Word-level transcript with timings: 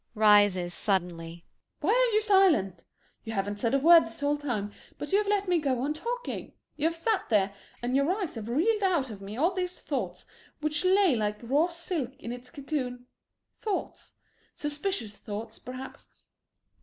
[Rises 0.15 0.73
suddenly.] 0.73 1.45
Why 1.81 1.91
are 1.91 2.13
you 2.15 2.21
silent? 2.23 2.83
You 3.23 3.33
haven't 3.33 3.57
said 3.59 3.75
a 3.75 3.77
word 3.77 4.07
this 4.07 4.19
whole 4.21 4.35
time, 4.39 4.71
but 4.97 5.11
you 5.11 5.19
have 5.19 5.27
let 5.27 5.47
me 5.47 5.59
go 5.59 5.79
on 5.83 5.93
talking! 5.93 6.53
You 6.75 6.87
have 6.87 6.95
sat 6.95 7.29
there, 7.29 7.53
and 7.83 7.95
your 7.95 8.09
eyes 8.11 8.33
have 8.33 8.49
reeled 8.49 8.81
out 8.81 9.11
of 9.11 9.21
me 9.21 9.37
all 9.37 9.53
these 9.53 9.77
thoughts 9.77 10.25
which 10.59 10.83
lay 10.83 11.15
like 11.15 11.37
raw 11.43 11.67
silk 11.67 12.15
in 12.17 12.31
its 12.31 12.49
cocoon 12.49 13.05
thoughts 13.61 14.13
suspicious 14.55 15.11
thoughts, 15.11 15.59
perhaps. 15.59 16.07